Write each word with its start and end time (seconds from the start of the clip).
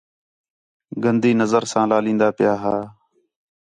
گندی 1.03 1.31
نظر 1.41 1.63
ساں 1.71 1.85
لالین٘دا 1.89 2.29
پِیا 2.37 2.53
ہا 2.61 2.75